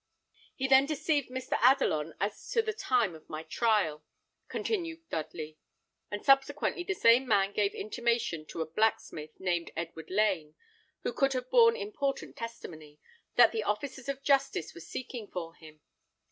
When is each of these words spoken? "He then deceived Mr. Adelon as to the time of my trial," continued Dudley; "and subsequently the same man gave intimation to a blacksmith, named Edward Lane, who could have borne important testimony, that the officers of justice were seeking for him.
"He 0.55 0.67
then 0.67 0.87
deceived 0.87 1.29
Mr. 1.29 1.59
Adelon 1.61 2.15
as 2.19 2.49
to 2.53 2.63
the 2.63 2.73
time 2.73 3.13
of 3.13 3.29
my 3.29 3.43
trial," 3.43 4.03
continued 4.47 5.07
Dudley; 5.11 5.59
"and 6.09 6.25
subsequently 6.25 6.83
the 6.83 6.95
same 6.95 7.27
man 7.27 7.51
gave 7.53 7.75
intimation 7.75 8.47
to 8.47 8.61
a 8.61 8.65
blacksmith, 8.65 9.39
named 9.39 9.69
Edward 9.75 10.09
Lane, 10.09 10.55
who 11.03 11.13
could 11.13 11.33
have 11.33 11.51
borne 11.51 11.75
important 11.75 12.35
testimony, 12.35 12.99
that 13.35 13.51
the 13.51 13.61
officers 13.61 14.09
of 14.09 14.23
justice 14.23 14.73
were 14.73 14.81
seeking 14.81 15.27
for 15.27 15.53
him. 15.53 15.81